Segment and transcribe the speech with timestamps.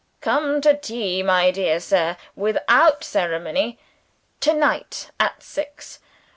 [0.19, 2.17] "Come to tea, my dear sir.
[2.35, 3.77] Without ceremony.
[4.39, 5.99] To night at six.